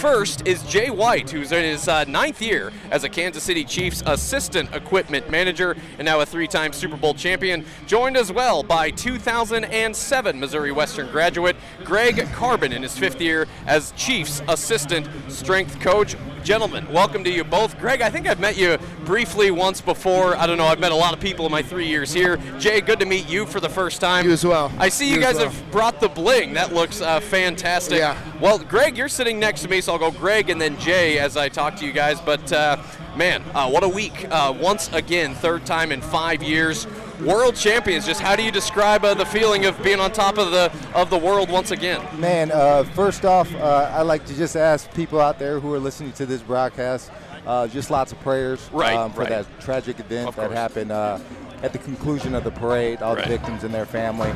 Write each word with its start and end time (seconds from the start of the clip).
First 0.00 0.46
is 0.46 0.62
Jay 0.62 0.90
White, 0.90 1.28
who's 1.28 1.50
in 1.50 1.64
his 1.64 1.88
uh, 1.88 2.04
ninth 2.04 2.40
year 2.40 2.70
as 2.92 3.02
a 3.02 3.08
Kansas 3.08 3.42
City 3.42 3.64
Chiefs 3.64 4.00
assistant 4.06 4.72
equipment 4.72 5.28
manager 5.28 5.74
and 5.98 6.06
now 6.06 6.20
a 6.20 6.24
three 6.24 6.46
time 6.46 6.72
Super 6.72 6.96
Bowl 6.96 7.14
champion. 7.14 7.64
Joined 7.88 8.16
as 8.16 8.30
well 8.30 8.62
by 8.62 8.92
2007 8.92 10.38
Missouri 10.38 10.70
Western 10.70 11.10
graduate 11.10 11.56
Greg 11.82 12.24
Carbin 12.32 12.72
in 12.72 12.84
his 12.84 12.96
fifth 12.96 13.20
year 13.20 13.48
as 13.66 13.90
Chiefs 13.96 14.40
assistant 14.46 15.08
strength 15.26 15.80
coach. 15.80 16.14
Gentlemen, 16.44 16.90
welcome 16.92 17.24
to 17.24 17.30
you 17.30 17.44
both. 17.44 17.78
Greg, 17.78 18.00
I 18.00 18.08
think 18.10 18.26
I've 18.26 18.40
met 18.40 18.56
you 18.56 18.78
briefly 19.04 19.50
once 19.50 19.80
before. 19.80 20.34
I 20.36 20.46
don't 20.46 20.56
know, 20.56 20.64
I've 20.66 20.78
met 20.80 20.92
a 20.92 20.96
lot 20.96 21.12
of 21.12 21.20
people 21.20 21.44
in 21.46 21.52
my 21.52 21.62
three 21.62 21.86
years 21.86 22.12
here. 22.12 22.38
Jay, 22.58 22.80
good 22.80 23.00
to 23.00 23.06
meet 23.06 23.28
you 23.28 23.44
for 23.44 23.60
the 23.60 23.68
first 23.68 24.00
time. 24.00 24.24
You 24.24 24.32
as 24.32 24.44
well. 24.44 24.72
I 24.78 24.88
see 24.88 25.08
you, 25.08 25.16
You 25.16 25.20
guys 25.20 25.34
well. 25.36 25.50
have 25.50 25.70
brought 25.70 26.00
the 26.00 26.08
bling. 26.08 26.54
That 26.54 26.72
looks 26.72 27.00
uh, 27.00 27.20
fantastic. 27.20 27.98
Yeah. 27.98 28.16
Well, 28.40 28.58
Greg, 28.58 28.96
you're 28.96 29.08
sitting 29.08 29.38
next 29.38 29.62
to 29.62 29.68
me, 29.68 29.80
so 29.80 29.92
I'll 29.92 29.98
go 29.98 30.10
Greg 30.10 30.48
and 30.48 30.60
then 30.60 30.78
Jay 30.78 31.18
as 31.18 31.36
I 31.36 31.48
talk 31.48 31.76
to 31.76 31.86
you 31.86 31.92
guys. 31.92 32.20
But 32.20 32.50
uh, 32.52 32.78
man, 33.16 33.42
uh, 33.54 33.68
what 33.68 33.82
a 33.84 33.88
week! 33.88 34.26
Uh, 34.30 34.54
once 34.58 34.90
again, 34.92 35.34
third 35.34 35.66
time 35.66 35.92
in 35.92 36.00
five 36.00 36.42
years, 36.42 36.86
world 37.20 37.56
champions. 37.56 38.06
Just 38.06 38.20
how 38.20 38.36
do 38.36 38.42
you 38.42 38.50
describe 38.50 39.04
uh, 39.04 39.14
the 39.14 39.26
feeling 39.26 39.66
of 39.66 39.80
being 39.82 40.00
on 40.00 40.12
top 40.12 40.38
of 40.38 40.50
the 40.50 40.72
of 40.94 41.10
the 41.10 41.18
world 41.18 41.50
once 41.50 41.70
again? 41.70 42.00
Man, 42.18 42.50
uh, 42.52 42.84
first 42.94 43.24
off, 43.24 43.52
uh, 43.56 43.90
I'd 43.94 44.02
like 44.02 44.24
to 44.26 44.36
just 44.36 44.56
ask 44.56 44.92
people 44.94 45.20
out 45.20 45.38
there 45.38 45.60
who 45.60 45.72
are 45.74 45.78
listening 45.78 46.12
to 46.12 46.26
this 46.26 46.42
broadcast, 46.42 47.10
uh, 47.46 47.66
just 47.68 47.90
lots 47.90 48.12
of 48.12 48.20
prayers 48.20 48.68
Right, 48.72 48.94
um, 48.96 49.12
for 49.12 49.20
right. 49.20 49.28
that 49.30 49.46
tragic 49.60 50.00
event 50.00 50.34
that 50.36 50.50
happened 50.52 50.92
uh, 50.92 51.18
at 51.62 51.72
the 51.72 51.78
conclusion 51.78 52.34
of 52.34 52.44
the 52.44 52.50
parade, 52.52 53.02
all 53.02 53.14
Right. 53.16 53.24
the 53.24 53.30
victims 53.30 53.64
and 53.64 53.74
their 53.74 53.86
family. 53.86 54.32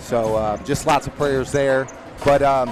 So 0.00 0.36
uh, 0.36 0.56
just 0.64 0.86
lots 0.86 1.06
of 1.06 1.14
prayers 1.16 1.52
there. 1.52 1.86
But 2.24 2.42
um, 2.42 2.68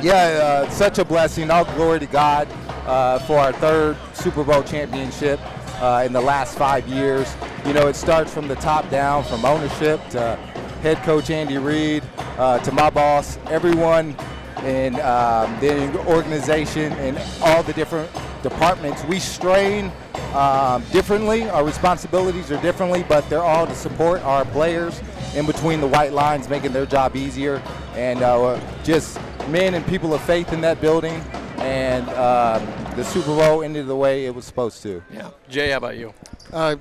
yeah, 0.00 0.64
uh, 0.66 0.70
such 0.70 0.98
a 0.98 1.04
blessing. 1.04 1.50
All 1.50 1.64
glory 1.64 2.00
to 2.00 2.06
God 2.06 2.48
uh, 2.86 3.18
for 3.20 3.38
our 3.38 3.52
third 3.52 3.96
Super 4.14 4.44
Bowl 4.44 4.62
championship 4.62 5.40
uh, 5.82 6.04
in 6.06 6.12
the 6.12 6.20
last 6.20 6.56
five 6.56 6.86
years. 6.86 7.34
You 7.66 7.72
know, 7.74 7.88
it 7.88 7.96
starts 7.96 8.32
from 8.32 8.48
the 8.48 8.54
top 8.56 8.88
down, 8.88 9.24
from 9.24 9.44
ownership 9.44 10.00
to 10.10 10.36
head 10.80 10.96
coach 10.98 11.28
Andy 11.28 11.58
Reid 11.58 12.02
uh, 12.38 12.60
to 12.60 12.72
my 12.72 12.88
boss, 12.88 13.38
everyone 13.46 14.16
in 14.64 14.94
um, 15.00 15.58
the 15.58 16.04
organization 16.06 16.92
and 16.94 17.18
all 17.42 17.62
the 17.64 17.72
different 17.72 18.08
departments. 18.42 19.04
We 19.04 19.18
strain 19.18 19.90
um, 20.34 20.84
differently. 20.92 21.48
Our 21.48 21.64
responsibilities 21.64 22.52
are 22.52 22.60
differently, 22.62 23.04
but 23.08 23.28
they're 23.28 23.42
all 23.42 23.66
to 23.66 23.74
support 23.74 24.22
our 24.22 24.44
players 24.46 25.00
in 25.34 25.46
between 25.46 25.80
the 25.80 25.86
white 25.88 26.12
lines, 26.12 26.48
making 26.48 26.72
their 26.72 26.86
job 26.86 27.16
easier. 27.16 27.60
And 27.94 28.22
uh, 28.22 28.60
just 28.84 29.18
men 29.48 29.74
and 29.74 29.84
people 29.86 30.14
of 30.14 30.22
faith 30.22 30.52
in 30.52 30.60
that 30.60 30.80
building. 30.80 31.20
And 31.58 32.08
um, 32.10 32.81
the 32.96 33.04
Super 33.04 33.34
Bowl 33.34 33.62
ended 33.62 33.86
the 33.86 33.96
way 33.96 34.26
it 34.26 34.34
was 34.34 34.44
supposed 34.44 34.82
to. 34.82 35.02
Yeah. 35.12 35.30
Jay, 35.48 35.70
how 35.70 35.78
about 35.78 35.96
you? 35.96 36.12
Uh, 36.52 36.76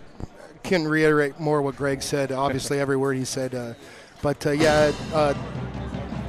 can 0.64 0.88
reiterate 0.88 1.40
more 1.40 1.62
what 1.62 1.76
Greg 1.76 2.02
said. 2.02 2.32
Obviously, 2.32 2.80
every 2.80 2.98
word 2.98 3.16
he 3.16 3.26
said. 3.26 3.56
Uh, 3.56 3.74
but 4.22 4.46
uh, 4.46 4.52
yeah, 4.52 4.92
uh, 5.14 5.34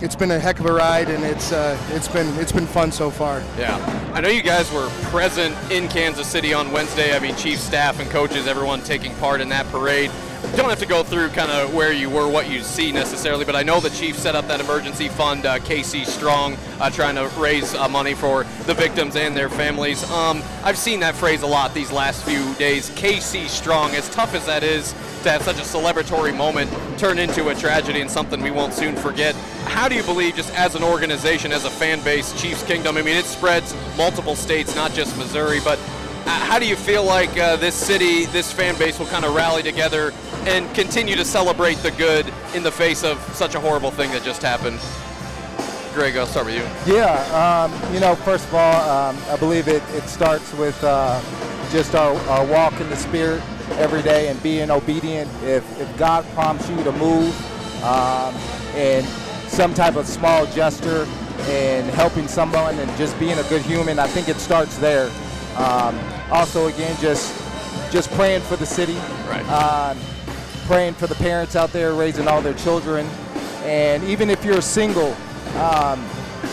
it's 0.02 0.16
been 0.16 0.32
a 0.32 0.38
heck 0.38 0.58
of 0.58 0.66
a 0.66 0.72
ride, 0.72 1.08
and 1.08 1.22
it's 1.22 1.52
uh, 1.52 1.78
it's 1.90 2.08
been 2.08 2.26
it's 2.38 2.52
been 2.52 2.66
fun 2.66 2.90
so 2.90 3.10
far. 3.10 3.42
Yeah. 3.56 3.76
I 4.12 4.20
know 4.20 4.28
you 4.28 4.42
guys 4.42 4.70
were 4.72 4.88
present 5.10 5.56
in 5.70 5.88
Kansas 5.88 6.26
City 6.26 6.52
on 6.52 6.72
Wednesday. 6.72 7.16
I 7.16 7.20
mean, 7.20 7.36
chief 7.36 7.58
staff 7.58 8.00
and 8.00 8.10
coaches, 8.10 8.46
everyone 8.46 8.82
taking 8.82 9.14
part 9.16 9.40
in 9.40 9.48
that 9.50 9.66
parade. 9.68 10.10
Don't 10.56 10.68
have 10.68 10.80
to 10.80 10.86
go 10.86 11.04
through 11.04 11.28
kind 11.28 11.52
of 11.52 11.72
where 11.72 11.92
you 11.92 12.10
were, 12.10 12.28
what 12.28 12.50
you 12.50 12.62
see 12.62 12.90
necessarily, 12.90 13.44
but 13.44 13.54
I 13.54 13.62
know 13.62 13.78
the 13.78 13.90
chief 13.90 14.18
set 14.18 14.34
up 14.34 14.48
that 14.48 14.60
emergency 14.60 15.08
fund, 15.08 15.46
uh, 15.46 15.60
KC 15.60 16.04
Strong, 16.04 16.56
uh, 16.80 16.90
trying 16.90 17.14
to 17.14 17.28
raise 17.40 17.74
uh, 17.74 17.88
money 17.88 18.12
for 18.12 18.42
the 18.66 18.74
victims 18.74 19.14
and 19.14 19.36
their 19.36 19.48
families. 19.48 20.02
Um, 20.10 20.42
I've 20.64 20.76
seen 20.76 20.98
that 21.00 21.14
phrase 21.14 21.42
a 21.42 21.46
lot 21.46 21.72
these 21.74 21.92
last 21.92 22.24
few 22.24 22.54
days. 22.56 22.90
KC 22.90 23.46
Strong, 23.46 23.92
as 23.92 24.10
tough 24.10 24.34
as 24.34 24.44
that 24.46 24.64
is 24.64 24.94
to 25.22 25.30
have 25.30 25.42
such 25.42 25.58
a 25.58 25.62
celebratory 25.62 26.36
moment 26.36 26.70
turn 26.98 27.18
into 27.18 27.48
a 27.48 27.54
tragedy 27.54 28.00
and 28.00 28.10
something 28.10 28.42
we 28.42 28.50
won't 28.50 28.74
soon 28.74 28.96
forget. 28.96 29.34
How 29.64 29.88
do 29.88 29.94
you 29.94 30.02
believe, 30.02 30.34
just 30.34 30.52
as 30.54 30.74
an 30.74 30.82
organization, 30.82 31.52
as 31.52 31.64
a 31.64 31.70
fan 31.70 32.02
base, 32.02 32.40
Chiefs 32.40 32.62
Kingdom? 32.62 32.96
I 32.96 33.02
mean, 33.02 33.16
it 33.16 33.24
spreads 33.24 33.74
multiple 33.96 34.34
states, 34.34 34.74
not 34.74 34.92
just 34.92 35.16
Missouri, 35.16 35.60
but 35.64 35.78
uh, 35.78 36.30
how 36.30 36.58
do 36.58 36.66
you 36.66 36.76
feel 36.76 37.04
like 37.04 37.36
uh, 37.38 37.56
this 37.56 37.74
city, 37.74 38.26
this 38.26 38.52
fan 38.52 38.78
base 38.78 38.98
will 38.98 39.06
kind 39.06 39.24
of 39.24 39.34
rally 39.34 39.62
together 39.62 40.12
and 40.46 40.72
continue 40.74 41.16
to 41.16 41.24
celebrate 41.24 41.76
the 41.78 41.90
good 41.92 42.32
in 42.54 42.62
the 42.62 42.72
face 42.72 43.02
of 43.04 43.18
such 43.34 43.54
a 43.54 43.60
horrible 43.60 43.90
thing 43.90 44.10
that 44.12 44.22
just 44.22 44.42
happened? 44.42 44.78
Greg, 45.94 46.16
I'll 46.16 46.26
start 46.26 46.46
with 46.46 46.54
you. 46.54 46.94
Yeah, 46.94 47.12
um, 47.34 47.94
you 47.94 48.00
know, 48.00 48.14
first 48.14 48.46
of 48.46 48.54
all, 48.54 48.88
um, 48.88 49.18
I 49.28 49.36
believe 49.36 49.68
it, 49.68 49.82
it 49.90 50.04
starts 50.04 50.52
with 50.54 50.82
uh, 50.82 51.20
just 51.70 51.94
our, 51.94 52.14
our 52.28 52.46
walk 52.46 52.80
in 52.80 52.88
the 52.88 52.96
Spirit 52.96 53.42
every 53.78 54.02
day 54.02 54.28
and 54.28 54.42
being 54.42 54.70
obedient. 54.70 55.30
If, 55.42 55.64
if 55.80 55.96
God 55.98 56.24
prompts 56.34 56.68
you 56.68 56.82
to 56.84 56.92
move 56.92 57.34
um, 57.84 58.34
and 58.74 59.06
some 59.48 59.74
type 59.74 59.96
of 59.96 60.06
small 60.06 60.46
gesture 60.46 61.06
and 61.40 61.86
helping 61.90 62.28
someone 62.28 62.78
and 62.78 62.96
just 62.96 63.18
being 63.18 63.38
a 63.38 63.42
good 63.44 63.62
human, 63.62 63.98
I 63.98 64.06
think 64.06 64.28
it 64.28 64.36
starts 64.36 64.78
there. 64.78 65.10
Um, 65.56 65.98
also, 66.30 66.68
again, 66.68 66.96
just 67.00 67.38
just 67.90 68.10
praying 68.12 68.40
for 68.42 68.56
the 68.56 68.64
city, 68.64 68.94
Right. 69.28 69.46
um, 69.50 69.98
praying 70.66 70.94
for 70.94 71.06
the 71.06 71.14
parents 71.16 71.56
out 71.56 71.72
there 71.72 71.92
raising 71.92 72.26
all 72.26 72.40
their 72.40 72.54
children, 72.54 73.06
and 73.64 74.02
even 74.04 74.30
if 74.30 74.42
you're 74.44 74.62
single, 74.62 75.14
um, 75.58 76.02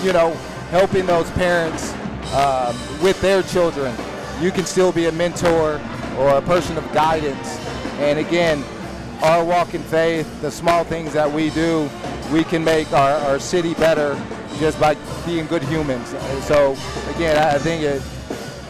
you 0.04 0.12
know, 0.12 0.32
helping 0.70 1.06
those 1.06 1.30
parents 1.32 1.94
um, 2.34 2.76
with 3.02 3.20
their 3.22 3.42
children, 3.42 3.96
you 4.42 4.52
can 4.52 4.66
still 4.66 4.92
be 4.92 5.06
a 5.06 5.12
mentor 5.14 5.80
or 6.20 6.38
a 6.38 6.42
person 6.42 6.78
of 6.78 6.84
guidance. 6.94 7.58
And 8.00 8.20
again, 8.20 8.64
our 9.24 9.44
walk 9.44 9.74
in 9.74 9.82
faith, 9.84 10.42
the 10.42 10.52
small 10.52 10.84
things 10.84 11.14
that 11.14 11.32
we 11.32 11.50
do, 11.50 11.90
we 12.32 12.44
can 12.44 12.64
make 12.64 12.92
our, 12.94 13.14
our 13.30 13.40
city 13.40 13.74
better 13.74 14.22
just 14.60 14.80
by 14.80 14.96
being 15.26 15.48
good 15.48 15.64
humans. 15.64 16.10
So 16.46 16.78
again, 17.16 17.38
I 17.38 17.58
think 17.58 17.84
it 17.84 18.02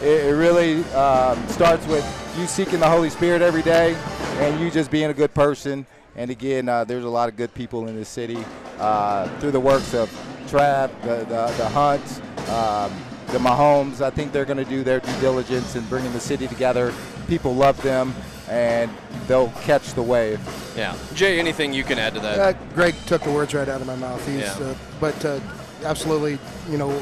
it, 0.02 0.34
really 0.34 0.84
um, 0.94 1.46
starts 1.48 1.86
with 1.86 2.04
you 2.38 2.46
seeking 2.46 2.80
the 2.80 2.88
Holy 2.88 3.10
Spirit 3.10 3.42
every 3.42 3.62
day 3.62 3.94
and 4.38 4.58
you 4.60 4.70
just 4.70 4.90
being 4.90 5.10
a 5.10 5.14
good 5.14 5.34
person. 5.34 5.86
And 6.16 6.30
again, 6.30 6.68
uh, 6.68 6.84
there's 6.84 7.04
a 7.04 7.08
lot 7.08 7.28
of 7.28 7.36
good 7.36 7.52
people 7.54 7.86
in 7.86 7.96
this 7.96 8.08
city 8.08 8.42
uh, 8.78 9.28
through 9.38 9.50
the 9.50 9.60
works 9.60 9.94
of 9.94 10.08
Trav, 10.46 10.90
the, 11.02 11.24
the, 11.26 11.54
the 11.56 11.68
Hunts, 11.68 12.20
um, 12.50 12.92
the 13.32 13.38
Mahomes. 13.38 14.00
I 14.00 14.10
think 14.10 14.32
they're 14.32 14.44
going 14.44 14.56
to 14.58 14.64
do 14.64 14.82
their 14.82 15.00
due 15.00 15.20
diligence 15.20 15.76
in 15.76 15.84
bringing 15.86 16.12
the 16.12 16.20
city 16.20 16.46
together. 16.48 16.92
People 17.28 17.54
love 17.54 17.80
them 17.82 18.14
and 18.48 18.90
they'll 19.28 19.50
catch 19.62 19.94
the 19.94 20.02
wave. 20.02 20.40
Yeah. 20.76 20.96
Jay, 21.14 21.38
anything 21.38 21.72
you 21.72 21.84
can 21.84 21.98
add 21.98 22.14
to 22.14 22.20
that? 22.20 22.38
Uh, 22.38 22.58
Greg 22.74 22.94
took 23.06 23.22
the 23.22 23.30
words 23.30 23.54
right 23.54 23.68
out 23.68 23.80
of 23.80 23.86
my 23.86 23.96
mouth. 23.96 24.24
He's, 24.26 24.40
Yeah. 24.40 24.56
uh, 24.60 24.74
but 25.00 25.24
uh, 25.24 25.38
absolutely, 25.84 26.38
you 26.68 26.76
know, 26.76 27.00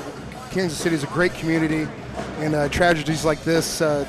Kansas 0.51 0.79
City 0.79 0.95
is 0.95 1.05
a 1.05 1.09
great 1.09 1.33
community, 1.35 1.87
and 2.39 2.55
uh, 2.55 2.69
tragedies 2.69 3.25
like 3.25 3.43
this 3.45 3.81
uh, 3.81 4.07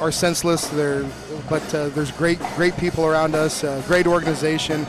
are 0.00 0.12
senseless. 0.12 0.68
They're, 0.68 1.04
but 1.48 1.74
uh, 1.74 1.88
there's 1.90 2.10
great, 2.12 2.38
great 2.56 2.76
people 2.76 3.04
around 3.06 3.34
us, 3.34 3.64
uh, 3.64 3.82
great 3.86 4.06
organization, 4.06 4.86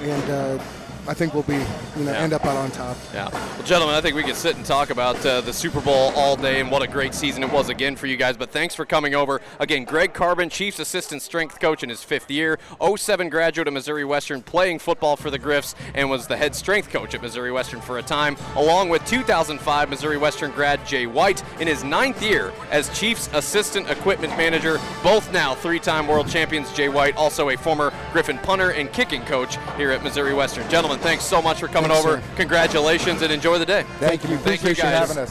and 0.00 0.30
uh, 0.30 0.62
I 1.06 1.14
think 1.14 1.34
we'll 1.34 1.42
be, 1.42 1.54
you 1.54 2.04
know, 2.04 2.12
Yeah. 2.12 2.18
end 2.18 2.32
up 2.32 2.44
out 2.46 2.56
on 2.56 2.70
top. 2.70 2.96
Yeah. 3.12 3.28
Well, 3.30 3.62
gentlemen, 3.64 3.94
I 3.94 4.00
think 4.00 4.16
we 4.16 4.22
could 4.22 4.36
sit 4.36 4.56
and 4.56 4.64
talk 4.64 4.90
about 4.90 5.24
uh, 5.26 5.40
the 5.42 5.52
Super 5.52 5.80
Bowl 5.80 6.12
all 6.16 6.34
day 6.36 6.60
and 6.60 6.70
what 6.70 6.82
a 6.82 6.86
great 6.86 7.14
season 7.14 7.42
it 7.42 7.50
was 7.52 7.68
again 7.68 7.94
for 7.96 8.06
you 8.06 8.16
guys. 8.16 8.36
But 8.36 8.50
thanks 8.50 8.74
for 8.74 8.84
coming 8.86 9.14
over. 9.14 9.40
Again, 9.60 9.84
Greg 9.84 10.14
Carbin, 10.14 10.48
Chiefs 10.50 10.78
Assistant 10.78 11.20
Strength 11.22 11.60
Coach 11.60 11.82
in 11.82 11.88
his 11.90 12.02
fifth 12.02 12.30
year, 12.30 12.58
07 12.80 13.28
graduate 13.28 13.68
of 13.68 13.74
Missouri 13.74 14.04
Western, 14.04 14.40
playing 14.42 14.78
football 14.78 15.16
for 15.16 15.30
the 15.30 15.38
Griffs, 15.38 15.74
and 15.94 16.08
was 16.08 16.26
the 16.26 16.36
head 16.36 16.54
strength 16.54 16.88
coach 16.90 17.14
at 17.14 17.20
Missouri 17.22 17.52
Western 17.52 17.80
for 17.82 17.98
a 17.98 18.02
time, 18.02 18.36
along 18.56 18.88
with 18.88 19.04
2005 19.06 19.90
Missouri 19.90 20.16
Western 20.16 20.50
grad 20.52 20.84
Jay 20.86 21.06
White 21.06 21.42
in 21.60 21.66
his 21.68 21.84
ninth 21.84 22.22
year 22.22 22.52
as 22.70 22.88
Chiefs 22.98 23.28
Assistant 23.34 23.90
Equipment 23.90 24.36
Manager. 24.38 24.78
Both 25.02 25.32
now 25.32 25.54
three 25.54 25.78
time 25.80 26.06
world 26.06 26.28
champions. 26.28 26.72
Jay 26.72 26.88
White, 26.88 27.16
also 27.16 27.50
a 27.50 27.56
former 27.56 27.92
Griffin 28.12 28.38
punter 28.38 28.70
and 28.70 28.90
kicking 28.92 29.22
coach 29.24 29.58
here 29.76 29.90
at 29.90 30.02
Missouri 30.02 30.32
Western. 30.34 30.68
Gentlemen, 30.70 30.93
thanks 30.98 31.24
so 31.24 31.40
much 31.42 31.60
for 31.60 31.68
coming 31.68 31.90
Thanks, 31.90 32.04
over. 32.06 32.20
sir. 32.20 32.26
Congratulations 32.36 33.22
and 33.22 33.32
enjoy 33.32 33.58
the 33.58 33.66
day. 33.66 33.84
Thank 33.98 34.22
you. 34.24 34.36
Thank 34.38 34.62
you, 34.62 34.70
Appreciate 34.70 34.76
you 34.78 34.82
guys. 34.82 34.92
having 34.92 35.10
us. 35.10 35.22